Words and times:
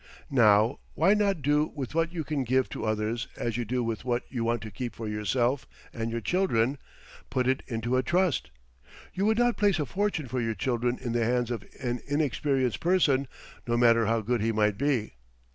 Now, 0.31 0.79
why 0.95 1.13
not 1.13 1.43
do 1.43 1.71
with 1.75 1.93
what 1.93 2.11
you 2.11 2.23
can 2.23 2.43
give 2.43 2.67
to 2.69 2.85
others 2.85 3.27
as 3.37 3.55
you 3.55 3.65
do 3.65 3.83
with 3.83 4.03
what 4.03 4.23
you 4.31 4.43
want 4.43 4.63
to 4.63 4.71
keep 4.71 4.95
for 4.95 5.07
yourself 5.07 5.67
and 5.93 6.09
your 6.09 6.21
children: 6.21 6.79
Put 7.29 7.45
it 7.45 7.61
into 7.67 7.95
a 7.95 8.01
Trust? 8.01 8.49
You 9.13 9.25
would 9.27 9.37
not 9.37 9.57
place 9.57 9.77
a 9.79 9.85
fortune 9.85 10.27
for 10.27 10.41
your 10.41 10.55
children 10.55 10.97
in 10.97 11.11
the 11.11 11.23
hands 11.23 11.51
of 11.51 11.63
an 11.79 11.99
inexperienced 12.07 12.79
person, 12.79 13.27
no 13.67 13.77
matter 13.77 14.07
how 14.07 14.21
good 14.21 14.41
he 14.41 14.51
might 14.51 14.75
be. 14.79 15.17